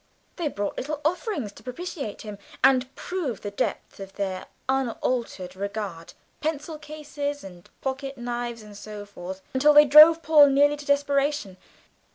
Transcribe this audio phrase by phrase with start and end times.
[0.37, 6.13] They brought little offerings to propitiate him and prove the depth of their unaltered regard
[6.39, 11.57] pencil cases and pocket knives, and so forth, until they drove Paul nearly to desperation.